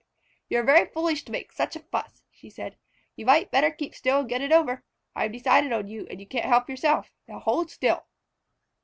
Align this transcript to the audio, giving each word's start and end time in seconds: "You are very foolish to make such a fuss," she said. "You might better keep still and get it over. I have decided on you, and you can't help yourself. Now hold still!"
"You 0.49 0.57
are 0.57 0.63
very 0.63 0.87
foolish 0.89 1.25
to 1.25 1.31
make 1.31 1.51
such 1.51 1.75
a 1.75 1.79
fuss," 1.79 2.23
she 2.31 2.49
said. 2.49 2.75
"You 3.15 3.27
might 3.27 3.51
better 3.51 3.69
keep 3.69 3.93
still 3.93 4.21
and 4.21 4.27
get 4.27 4.41
it 4.41 4.51
over. 4.51 4.83
I 5.15 5.21
have 5.21 5.31
decided 5.31 5.71
on 5.71 5.87
you, 5.89 6.07
and 6.09 6.19
you 6.19 6.25
can't 6.25 6.45
help 6.49 6.67
yourself. 6.67 7.11
Now 7.27 7.37
hold 7.37 7.69
still!" 7.69 8.07